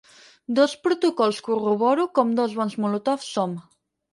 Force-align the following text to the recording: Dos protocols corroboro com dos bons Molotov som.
Dos 0.59 0.71
protocols 0.85 1.37
corroboro 1.49 2.09
com 2.17 2.35
dos 2.41 2.59
bons 2.63 2.77
Molotov 2.83 3.31
som. 3.35 3.55